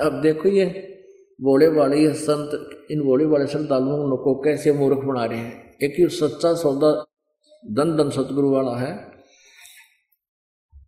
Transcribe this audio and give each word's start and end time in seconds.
अब 0.00 0.20
देखो 0.20 0.48
ये 0.48 0.90
बोले 1.40 1.68
वाले 1.68 1.96
ये 1.96 2.14
संत, 2.14 2.70
इन 2.90 3.02
बोले 3.02 3.24
वाले 3.24 3.46
श्रद्धालुओं 3.46 4.16
को 4.16 4.34
कैसे 4.34 4.72
मूर्ख 4.72 4.98
बना 4.98 5.24
रहे 5.24 5.38
हैं? 5.38 5.76
एक 5.82 5.94
ही 5.98 6.08
सच्चा 6.08 6.54
सौदा 6.54 7.06
धन 7.66 7.96
धन 7.96 8.10
सतगुरु 8.10 8.50
वाला 8.50 8.76
है। 8.76 9.14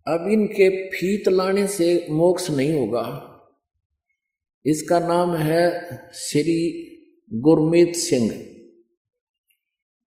अब 0.09 0.29
इनके 0.31 0.89
फीत 0.89 1.29
लाने 1.29 1.67
से 1.67 2.07
मोक्ष 2.11 2.51
नहीं 2.51 2.81
होगा। 2.81 3.33
इसका 4.67 5.01
नाम 5.01 5.35
है 5.35 5.89
श्री 6.15 6.87
गुरमीत 7.33 7.97
सिंह। 7.97 8.47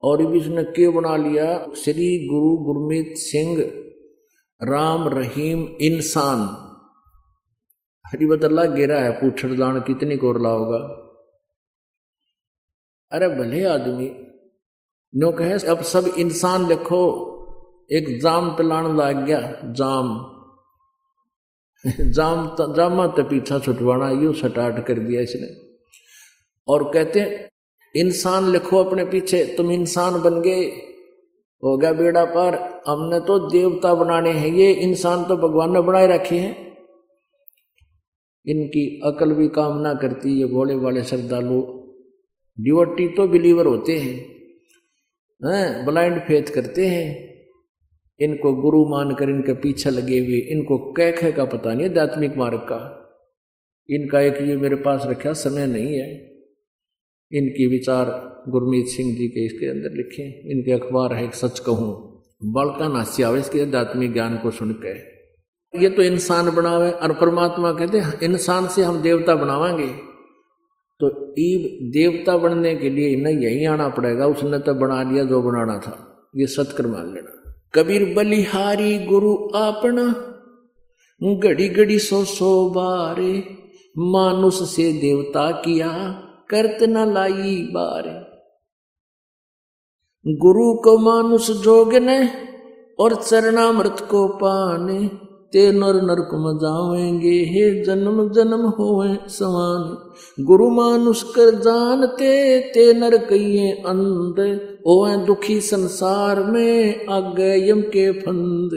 और 0.03 0.36
इसने 0.36 0.64
क्यों 0.64 0.94
बना 0.94 1.17
लिया? 1.17 1.67
श्री 1.77 2.27
गुरु 2.27 2.58
गुरमीत 2.58 3.17
सिंह, 3.17 3.62
राम 4.64 5.08
रहीम 5.08 5.67
इंसान। 5.81 6.62
हरी 8.05 8.26
बदल्ला 8.26 8.66
गिरा 8.66 9.00
है, 9.00 9.12
पूछड़ 9.12 9.52
दान 9.52 9.80
कितनी 9.80 10.18
कोरला 10.18 10.50
होगा 10.50 11.02
अरे 13.11 13.28
भले 13.28 13.66
आदमी 13.66 14.25
नो 15.17 15.31
कहे, 15.31 15.53
अब 15.53 15.81
सब 15.81 16.06
इंसान 16.17 16.67
लिखो, 16.67 17.02
एक 17.92 18.22
जाम 18.22 18.50
पिलान 18.50 18.98
लाग 18.98 19.26
गया, 19.26 19.39
जाम। 19.66 20.31
जाम 22.11 22.56
जामा 22.73 23.08
तो 23.08 23.23
पीछा 23.23 23.59
छुटवाना, 23.59 24.09
यू 24.09 24.33
सटाट 24.33 24.86
कर 24.86 24.94
दिया 24.94 25.22
इसने। 25.22 25.78
और 26.67 26.92
कहते, 26.94 27.50
इंसान 27.95 28.52
लिखो 28.52 28.83
अपने 28.83 29.06
पीछे, 29.06 29.53
तुम 29.58 29.72
इंसान 29.72 30.22
बन 30.22 30.42
गए। 30.42 30.61
हो 31.64 31.78
गया 31.78 31.94
बेड़ा 31.94 32.26
पर, 32.26 32.81
हमने 32.88 33.20
तो 33.20 33.50
देवता 33.50 33.94
बनाने 33.94 34.31
हैं, 34.31 34.48
ये 34.48 34.72
इंसान 34.72 35.26
तो 35.26 35.38
भगवान 35.38 35.73
ने 35.73 35.81
बनाए 35.81 36.08
रखे 36.08 36.39
हैं। 36.39 36.64
इनकी 38.46 39.02
अकल 39.04 39.34
भी 39.34 39.48
काम 39.48 39.80
ना 39.82 39.94
करती, 39.94 40.40
ये 40.40 40.46
भोले 40.46 40.76
वाले 40.76 41.04
श्रद्धालु। 41.04 41.62
डिवटी 42.58 43.08
तो 43.08 43.28
बिलीवर 43.28 43.66
होते 43.66 43.98
हैं 43.98 44.16
हैं, 45.42 45.86
ब्लाइंड 45.86 46.20
फेथ 46.20 46.54
करते 46.54 46.86
हैं। 46.88 47.08
इनको 48.20 48.54
गुरु 48.54 48.86
मानकर 48.90 49.30
इनके 49.30 49.54
पीछे 49.54 49.90
लगे 49.90 50.20
हुए, 50.20 50.38
इनको 50.38 50.78
कह 50.92 51.12
कह 51.12 51.32
का 51.32 51.46
पता 51.46 51.73
नहीं, 51.73 51.90
आध्यात्मिक 51.90 52.38
मार्ग 52.38 52.60
का। 52.60 52.80
इनका 53.90 54.22
एक 54.22 54.42
ये 54.42 54.56
मेरे 54.58 54.76
पास 54.76 55.04
रखा 55.06 55.34
समय 55.34 55.68
नहीं 55.68 55.98
है। 55.98 56.10
इनकी 57.32 57.68
विचार 57.68 58.06
गुरमीत 58.50 58.88
सिंह 58.88 59.16
जी 59.16 59.28
के 59.28 59.46
इसके 59.46 59.66
अंदर 59.66 59.96
लिखे 59.96 60.23
इनके 60.52 60.72
अखबार 60.72 61.14
है, 61.14 61.23
एक 61.26 61.34
सच 61.34 61.60
कहूँ 61.60 61.92
बड़का 62.54 62.88
नासियावे 62.88 63.40
इसके 63.40 63.62
आध्यात्मिक 63.62 64.14
ज्ञान 64.14 64.38
को 64.38 64.52
सुन 64.52 64.73
के 64.73 64.94
ये 65.76 65.90
तो 65.90 66.02
इंसान 66.02 66.50
बनावे 66.56 66.92
और 66.92 67.14
परमात्मा 67.14 67.72
कहते 67.72 68.26
इंसान 68.26 68.68
से 68.68 68.84
हम 68.84 69.02
देवता 69.02 69.36
बनावांगे। 69.36 69.88
तो 71.00 71.08
ईब 71.40 71.92
देवता 71.92 72.38
बनने 72.38 72.76
के 72.76 72.90
लिए 72.90 73.09
इन्हें 73.09 73.34
यही 73.34 73.66
आना 73.66 73.90
पड़ेगा, 73.90 74.28
उसने 74.28 74.59
तो 74.59 74.73
बना 74.73 75.04
लिया 75.04 75.23
जो 75.23 75.42
बनाना 75.42 75.78
था। 75.78 76.28
ये 76.36 76.48
सत्कर 76.48 76.88
मान 76.88 77.14
लेना। 77.14 77.54
कबीर 77.76 78.16
बलिहारी 78.16 79.05
गुरु 79.05 79.49
आपना 79.55 80.32
घड़ी 81.23 81.70
घड़ी 81.70 81.99
सो 81.99 82.23
सो 82.26 82.70
बारे, 82.70 83.44
मानुष 83.98 84.55
से 84.76 84.94
देवता 84.94 85.52
किया, 85.52 85.89
करत 86.49 86.78
न 86.83 87.14
लाई 87.14 87.67
बारे। 87.72 88.36
गुरु 90.26 90.73
को 90.73 90.98
मानुष 90.98 91.52
जोग 91.52 91.94
ने 91.94 92.32
और 92.99 93.16
चरणामृत 93.16 94.08
को 94.11 94.28
पाने 94.28 95.24
ते 95.55 95.71
नर 95.71 96.02
नरक 96.02 96.30
में 96.33 96.58
जावेंगे, 96.58 97.43
हे 97.43 97.83
जन्म 97.83 98.30
जन्म 98.30 98.61
होए 98.61 99.17
समान। 99.27 100.11
गुरु 100.45 100.70
मानुष 100.70 101.23
कर 101.23 101.60
जानते, 101.60 102.60
ते 102.60 102.93
नर 102.93 103.17
कहिए 103.17 103.71
अंध। 103.71 104.61
ओए 104.88 105.17
दुखी 105.17 105.60
संसार 105.60 106.43
में 106.43 107.05
आगे 107.05 107.70
यम 107.70 107.82
के 107.82 108.11
फंद। 108.11 108.70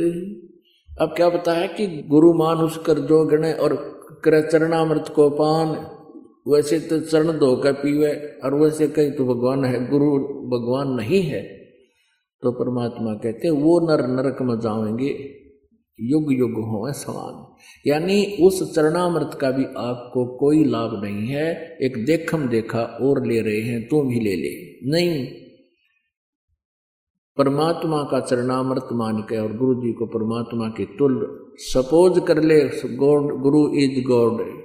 अब 1.00 1.08
क्या 1.16 1.28
बताया 1.28 1.66
कि 1.66 2.04
गुरु 2.10 2.32
मानुष 2.32 2.76
कर 2.76 2.98
जोगने 2.98 3.52
और 3.52 3.74
कर 4.24 4.50
चरणामृत 4.50 5.04
को 5.16 5.30
पान। 5.30 5.86
वैसे 6.48 6.80
तो 6.80 7.00
चरण 7.00 7.38
धोकर 7.38 7.72
पीवे, 7.72 8.40
और 8.44 8.54
वैसे 8.54 8.88
कहीं 8.88 9.10
तो 9.10 9.24
भगवान 9.24 9.64
है, 9.64 9.90
गुरु 9.90 10.18
भगवान 10.24 10.88
नहीं 10.88 11.22
है। 11.22 11.42
तो 12.42 12.52
परमात्मा 12.52 13.14
कहते, 13.14 13.50
वो 13.50 13.80
नर 13.80 14.06
नरक 14.06 14.36
में 14.42 14.60
जाएँगे 14.60 15.38
युग 16.00 16.32
युग 16.32 16.52
हो, 16.52 16.92
समान। 16.92 17.56
यानी 17.86 18.36
उस 18.40 18.74
चरणामृत 18.74 19.30
का 19.40 19.50
भी 19.50 19.64
आपको 19.64 20.26
कोई 20.26 20.64
लाभ 20.64 21.04
नहीं 21.04 21.26
है। 21.26 21.78
एक 21.82 22.04
देखम 22.04 22.48
देखा 22.48 22.82
और 22.82 23.26
ले 23.26 23.40
रहे 23.40 23.60
हैं, 23.60 23.88
तू 23.88 24.02
भी 24.02 24.20
ले 24.20 24.36
ले। 24.36 24.80
नहीं। 24.90 25.26
परमात्मा 27.36 28.02
का 28.02 28.20
चरणामृत 28.20 28.88
मान 28.92 29.20
के 29.20 29.38
और 29.38 29.56
गुरु 29.56 29.74
जी 29.74 29.92
को 29.92 30.06
परमात्मा 30.06 30.68
के 30.68 30.84
तुल 30.84 31.44
सपोज़ 31.54 32.20
कर 32.20 32.42
ले, 32.42 32.60
God, 32.96 33.40
Guru 33.40 33.74
is 33.74 34.04
God, 34.04 34.62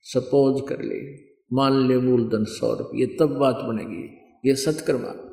suppose 0.00 0.64
कर 0.64 0.82
ले। 0.82 1.26
मान 1.52 1.88
ले 1.88 1.98
मूलधन 1.98 2.44
सौ 2.44 2.90
ये 2.94 3.06
तब 3.06 3.26
बात 3.26 3.56
बनेगी, 3.56 4.16
ये 4.48 4.54
सत्कर्मा। 4.54 5.32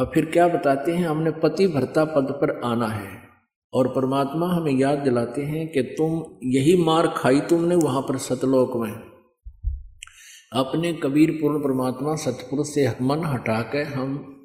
और 0.00 0.10
फिर 0.14 0.26
क्या 0.26 0.48
बताते 0.48 0.92
हैं, 0.92 1.06
हमने 1.06 1.30
पति 1.30 1.66
भरता 1.66 2.04
पद 2.04 2.30
पर 2.30 2.60
आना 2.64 2.86
है। 2.86 3.29
और 3.72 3.88
परमात्मा 3.88 4.46
हमें 4.46 4.72
याद 4.72 4.98
दिलाते 4.98 5.42
हैं 5.42 5.66
कि 5.68 5.82
तुम 5.82 6.22
यही 6.44 6.76
मार 6.76 7.06
खाई 7.16 7.40
तुमने 7.40 7.74
वहाँ 7.74 8.02
पर 8.02 8.16
सतलोक 8.18 8.76
में। 8.76 8.92
अपने 10.52 10.92
कबीर 10.92 11.30
पूर्ण 11.30 11.58
परमात्मा 11.58 12.14
सतपुरुष 12.16 12.68
से 12.68 12.86
मन 13.02 13.24
हटा 13.24 13.60
कर 13.62 13.82
हम 13.82 14.36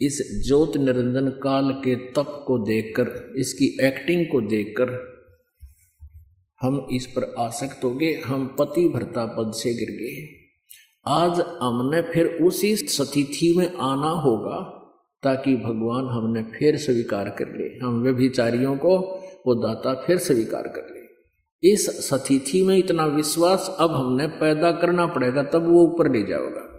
इस 0.00 0.18
ज्योत 0.46 0.76
निरंजन 0.76 1.28
काल 1.42 1.70
के 1.84 1.94
तप 2.12 2.44
को 2.46 2.58
देखकर, 2.58 3.34
इसकी 3.36 3.66
एक्टिंग 3.86 4.26
को 4.26 4.40
देखकर 4.40 4.92
हम 6.60 6.86
इस 6.92 7.06
पर 7.06 7.34
आसक्त 7.38 7.84
हो 7.84 7.90
गए 7.90 8.12
हम 8.26 8.46
पति 8.58 8.88
भरता 8.88 9.24
पद 9.26 9.52
से 9.54 9.74
गिर 9.74 9.90
गए। 9.90 10.26
आज 11.06 11.40
हमने 11.62 12.02
फिर 12.02 12.26
उसी 12.26 12.76
स्थिति 12.76 13.54
में 13.56 13.66
आना 13.66 14.10
होगा। 14.20 14.83
ताकि 15.24 15.56
भगवान 15.56 16.04
हमने 16.04 16.42
फिर 16.42 16.76
स्वीकार 16.76 17.28
कर 17.28 17.48
ले। 17.48 17.86
हम 17.86 18.02
व्यभिचारियों 18.02 18.76
को 18.76 18.98
वो 19.46 19.54
दाता 19.54 19.94
फिर 19.94 20.18
स्वीकार 20.18 20.62
कर 20.62 20.82
ले। 20.82 21.04
इस 21.72 22.08
स्थिति 22.08 22.62
में 22.62 22.78
इतना 22.78 23.06
विश्वास 23.06 23.76
अब 23.80 23.90
हमने 23.90 24.26
पैदा 24.26 24.72
करना 24.72 25.06
पड़ेगा, 25.06 25.42
तब 25.42 25.68
वो 25.68 25.82
ऊपर 25.82 26.12
ले 26.12 26.22
जाएगा। 26.22 26.70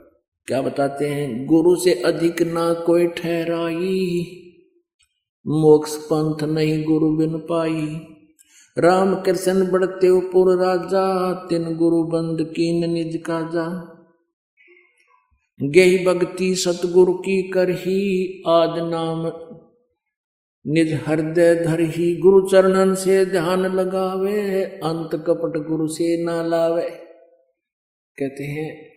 क्या 0.45 0.61
बताते 0.61 1.07
हैं? 1.07 1.45
गुरु 1.45 1.75
से 1.75 1.94
अधिक 1.94 2.41
ना 2.41 2.73
कोई 2.73 3.07
ठहराई। 3.07 4.25
मोक्ष 5.47 5.95
पंथ 5.95 6.44
नहीं 6.44 6.85
गुरु 6.85 7.17
बिन 7.17 7.38
पाई। 7.38 8.00
राम 8.78 9.16
कृष्ण 9.16 9.72
बढ़ते 9.72 10.07
राजा, 10.38 11.34
तिन 11.34 11.75
गुरु 11.75 12.03
बंद 12.03 12.38
कीन 12.41 12.91
निज 12.91 13.17
काजा। 13.25 13.91
गही 15.61 16.05
भक्ति 16.05 16.55
सतगुरु 16.55 17.13
की 17.13 17.49
करही 17.49 18.43
आद 18.47 18.75
नाम। 18.78 19.31
निज 20.67 20.93
हृदय 21.07 21.55
धर 21.55 21.79
ही 21.79 22.16
गुरु 22.16 22.49
चरणन 22.49 22.96
से 22.96 23.25
ध्यान 23.25 23.59
लगावे, 23.59 24.63
अंत 24.63 25.09
कपट 25.16 25.67
गुरु 25.67 25.87
से 25.87 26.23
ना 26.23 26.43
लावे। 26.43 26.90
कहते 28.19 28.43
हैं, 28.43 28.90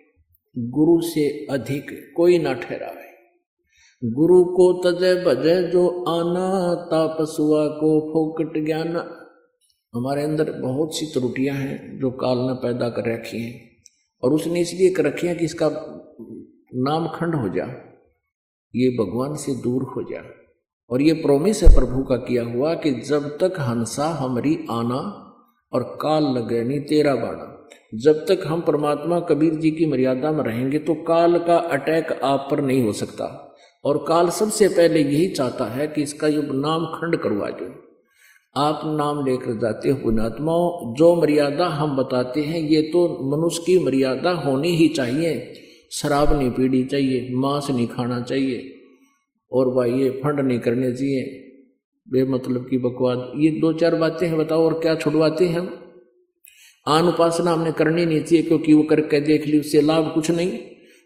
गुरु 0.59 1.01
से 1.01 1.47
अधिक 1.47 2.15
कोई 2.17 2.39
ना 2.39 2.53
ठहरावे। 2.53 3.09
गुरु 4.05 4.45
को 4.45 4.73
तजय 4.73 5.15
भजय 5.15 5.63
जो 5.63 6.05
आना, 6.05 6.75
तापसुआ 6.75 7.67
को 7.67 8.01
फोकट 8.01 8.65
ज्ञाना। 8.65 9.27
हमारे 9.95 10.23
अंदर 10.23 10.53
बहुत 10.53 10.97
सी 10.97 11.07
त्रुटियाँ 11.07 11.57
हैं 11.57 11.99
जो 11.99 12.11
काल 12.11 12.39
ने 12.39 12.55
पैदा 12.55 12.89
कर 12.89 13.15
रखी 13.15 13.43
हैं। 13.43 13.69
और 14.23 14.33
उसने 14.33 14.61
इसलिए 14.61 14.91
कर 14.91 15.05
रखी 15.05 15.27
है 15.27 15.35
कि 15.35 15.45
इसका 15.45 15.95
नाम 16.73 17.07
खंड 17.09 17.35
हो 17.35 17.49
जा, 17.49 17.65
ये 18.75 18.89
भगवान 18.91 19.35
से 19.35 19.55
दूर 19.55 19.83
हो 19.83 20.03
जा। 20.03 20.23
और 20.91 21.03
ये 21.03 21.13
प्रोमिस 21.13 21.63
है 21.63 21.75
प्रभु 21.75 22.03
का 22.03 22.17
किया 22.17 22.43
हुआ 22.45 22.75
कि 22.75 22.91
जब 22.91 23.29
तक 23.39 23.55
हंसा 23.61 24.09
हमारी 24.09 24.59
आना 24.71 25.01
और 25.73 25.83
काल 26.03 26.25
लगे 26.25 26.63
नहीं, 26.65 26.81
तेरा 26.81 27.15
बाणा। 27.15 27.55
जब 27.95 28.25
तक 28.29 28.47
हम 28.47 28.61
परमात्मा 28.61 29.21
कबीर 29.21 29.55
जी 29.55 29.71
की 29.71 29.87
मर्यादा 29.87 30.33
में 30.33 30.45
रहेंगे 30.45 30.79
तो 30.79 30.95
काल 30.95 31.39
का 31.39 31.57
अटैक 31.57 32.13
आप 32.13 32.49
पर 32.51 32.61
नहीं 32.61 32.83
हो 32.83 32.93
सकता। 32.93 33.25
और 33.85 34.05
काल 34.09 34.29
सबसे 34.29 34.69
पहले 34.69 35.01
यही 35.01 35.29
चाहता 35.29 35.65
है 35.65 35.87
कि 35.89 36.03
इसका 36.03 36.29
युग 36.29 36.55
नाम 36.55 36.87
खंड 36.87 37.17
करवा 37.17 37.49
दो। 37.51 37.73
आप 38.57 38.81
नाम 38.85 39.25
लेकर 39.27 39.59
जाते 39.59 39.91
हो 39.91 39.97
पुणात्माओं 39.97 40.95
जो 40.95 41.15
मर्यादा 41.15 41.67
हम 41.67 41.97
बताते 41.97 42.43
हैं, 42.43 42.61
ये 42.61 42.83
तो 42.83 43.07
मनुष्य 43.31 43.63
की 43.67 43.79
मर्यादा 43.85 44.31
होनी 44.31 44.69
ही 44.69 44.89
चाहिए। 44.89 45.65
शराब 45.91 46.33
नहीं 46.39 46.51
पीनी 46.51 46.83
चाहिए, 46.85 47.29
मांस 47.33 47.71
नहीं 47.71 47.87
खाना 47.87 48.21
चाहिए, 48.21 48.75
और 49.53 49.75
भाई 49.75 49.93
ये 49.93 50.11
फंड 50.11 50.41
नहीं 50.41 50.59
करने 50.59 50.93
चाहिए। 50.93 51.45
बेमतलब 52.09 52.67
की 52.71 52.79
बकवाद 52.79 53.33
ये 53.37 53.51
दो 53.51 53.73
चार 53.73 53.95
बातें 53.95 54.27
हैं, 54.29 54.39
बताओ, 54.39 54.65
और 54.65 54.81
क्या 54.81 54.95
छुड़वाते 54.95 55.47
हैं 55.47 55.69
आन 56.87 57.09
उपासना 57.09 57.51
हमने 57.51 57.73
करनी 57.73 58.07
नहीं 58.07 58.21
चाहिए, 58.21 58.43
क्योंकि 58.43 58.73
वो 58.73 58.83
करके 58.83 59.21
देख 59.21 59.47
ली, 59.47 59.59
उससे 59.61 59.81
लाभ 59.81 60.11
कुछ 60.15 60.31
नहीं। 60.31 60.59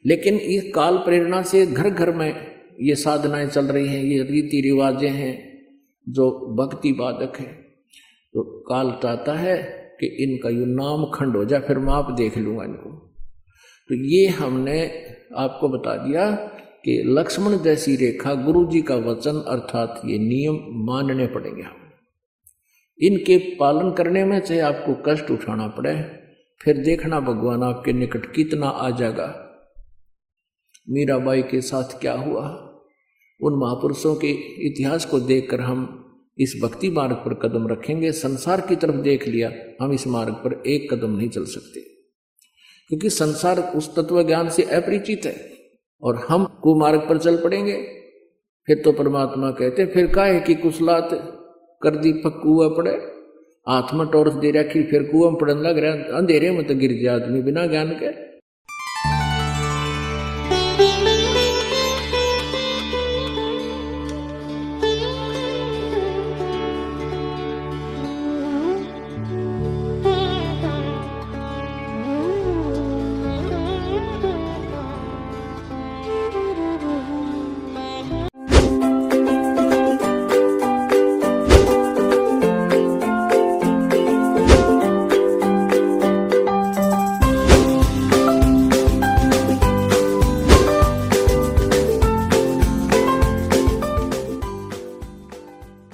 लेकिन 0.06 0.34
इस 0.34 0.70
काल 0.74 0.96
प्रेरणा 0.96 1.42
से 1.42 1.66
घर 1.66 1.90
घर 1.90 2.12
में 2.12 2.34
ये 2.80 2.94
साधनाएँ 2.94 3.46
चल 3.46 3.64
रही 3.64 3.88
हैं, 3.88 4.02
ये 4.04 4.22
रीति 4.22 4.60
रिवाजें 4.60 5.10
हैं, 5.10 5.34
जो 6.08 6.30
भक्ति 6.30 6.92
बाधक 6.92 7.38
है। 7.40 7.46
तो 8.34 8.42
काल 8.42 8.90
चाहता 9.02 9.32
है 9.32 9.56
कि 10.00 10.06
इनका 10.06 10.48
यू 10.48 10.66
नाम 10.66 11.04
खंड 11.14 11.36
हो 11.36 11.44
जाए, 11.44 11.60
फिर 11.60 11.78
मैं 11.78 11.92
आप 11.92 12.10
देख 12.10 12.38
लूँगा 12.38 12.64
इनको। 12.64 13.11
तो 13.92 13.96
ये 13.96 14.26
हमने 14.26 14.90
आपको 15.36 15.68
बता 15.68 15.96
दिया 15.96 16.30
कि 16.84 17.02
लक्ष्मण 17.06 17.58
जैसी 17.58 17.96
रेखा 17.96 18.34
गुरु 18.34 18.64
जी 18.70 18.82
का 18.82 18.96
वचन 18.96 19.40
अर्थात 19.48 20.00
ये 20.04 20.18
नियम 20.18 20.54
मानने 20.86 21.26
पड़ेंगे 21.26 21.62
हम 21.62 21.90
इनके 23.00 23.38
पालन 23.38 23.90
करने 23.90 24.24
में 24.24 24.40
चाहे 24.40 24.60
आपको 24.60 24.94
कष्ट 25.08 25.30
उठाना 25.30 25.66
पड़े, 25.68 26.02
फिर 26.62 26.76
देखना 26.76 27.20
भगवान 27.20 27.62
आपके 27.62 27.92
निकट 27.92 28.32
कितना 28.34 28.66
आ 28.66 28.90
जाएगा। 28.90 29.28
मीराबाई 30.90 31.42
के 31.42 31.60
साथ 31.60 32.00
क्या 32.00 32.12
हुआ? 32.12 32.48
उन 33.40 33.54
महापुरुषों 33.54 34.14
के 34.14 34.30
इतिहास 34.68 35.04
को 35.04 35.20
देखकर 35.20 35.60
हम 35.60 35.88
इस 36.38 36.60
भक्ति 36.62 36.90
मार्ग 36.90 37.14
पर 37.14 37.34
कदम 37.34 37.68
रखेंगे, 37.68 38.12
संसार 38.12 38.60
की 38.60 38.76
तरफ़ 38.76 38.96
देख 38.96 39.28
लिया, 39.28 39.52
हम 39.82 39.92
इस 39.92 40.06
मार्ग 40.06 40.34
पर 40.34 40.62
एक 40.66 40.94
कदम 40.94 41.16
नहीं 41.16 41.28
चल 41.28 41.44
सकते। 41.44 41.91
क्योंकि 42.92 43.10
संसार 43.10 43.72
उस 43.76 43.96
तत्व 43.96 44.22
ज्ञान 44.22 44.48
से 44.48 44.62
अपरिचित 44.62 45.20
है। 45.24 45.52
और 46.02 46.26
हम 46.28 46.44
कुमार्ग 46.44 47.00
पर 47.08 47.18
चल 47.18 47.36
पड़ेंगे। 47.36 47.86
फिर 48.66 48.78
तो 48.78 48.92
परमात्मा 48.92 49.50
कहते 49.50 49.86
फिर 49.86 50.06
का 50.06 50.24
है 50.24 50.40
कि 50.40 50.54
कुशलात 50.54 51.08
कर 51.82 51.96
दी 51.96 52.12
पक्कुआ 52.12 52.68
पड़े। 52.68 53.12
आत्मा 53.68 54.04
टोर्स 54.04 54.32
दे 54.32 54.50
रखी, 54.50 54.82
फिर 54.82 55.02
कुआ 55.02 55.30
में 55.30 55.38
पड़न 55.38 55.58
लग 55.58 55.78
रहा 55.78 56.18
अंधेरे 56.18 56.50
में 56.50 56.66
तो 56.66 56.74
गिर 56.74 56.92
गया 56.92 57.14
आदमी 57.14 57.42
बिना 57.42 57.66
ज्ञान 57.66 57.90
के। 57.90 58.31